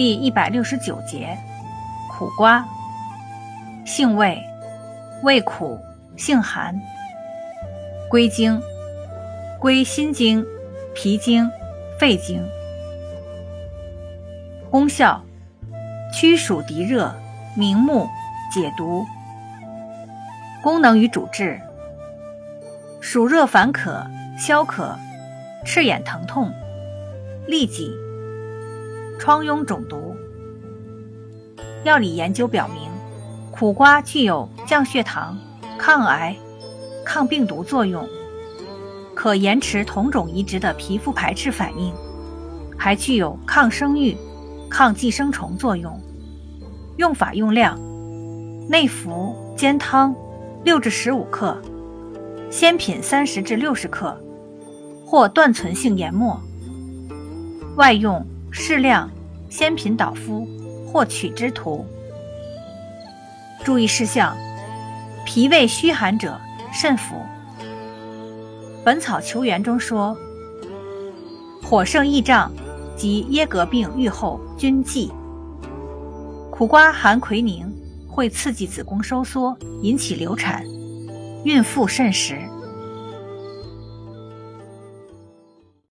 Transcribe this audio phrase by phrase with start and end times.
[0.00, 1.36] 第一百六十九节，
[2.08, 2.66] 苦瓜，
[3.84, 4.42] 性味，
[5.22, 5.78] 味苦，
[6.16, 6.74] 性寒，
[8.08, 8.58] 归经，
[9.58, 10.42] 归心经、
[10.94, 11.50] 脾经、
[11.98, 12.42] 肺经。
[14.70, 15.22] 功效，
[16.14, 17.14] 驱暑涤热，
[17.54, 18.08] 明目，
[18.50, 19.04] 解毒。
[20.62, 21.60] 功能与主治，
[23.02, 24.02] 暑热烦渴、
[24.38, 24.98] 消渴、
[25.62, 26.50] 赤眼疼痛、
[27.46, 27.92] 痢疾。
[29.20, 30.16] 疮痈肿毒。
[31.84, 32.88] 药理研究表明，
[33.50, 35.36] 苦瓜具有降血糖、
[35.78, 36.34] 抗癌、
[37.04, 38.08] 抗病毒作用，
[39.14, 41.92] 可延迟同种移植的皮肤排斥反应，
[42.78, 44.16] 还具有抗生育、
[44.70, 46.00] 抗寄生虫作用。
[46.96, 47.78] 用法用量：
[48.70, 50.14] 内服煎汤
[50.64, 51.60] 六至十五克，
[52.50, 54.18] 鲜品三十至六十克，
[55.04, 56.40] 或断存性研末。
[57.76, 58.26] 外用。
[58.50, 59.08] 适量，
[59.48, 60.46] 鲜品导敷
[60.86, 61.86] 或取之涂。
[63.64, 64.36] 注意事项：
[65.24, 66.38] 脾胃虚寒者
[66.72, 67.14] 慎服。
[68.84, 70.16] 《本草求源》中说
[71.62, 72.50] ：“火盛易胀
[72.96, 75.12] 及耶格病愈后均忌。”
[76.50, 77.70] 苦瓜含奎宁，
[78.08, 80.64] 会刺激子宫收缩，引起流产，
[81.44, 82.38] 孕妇慎食。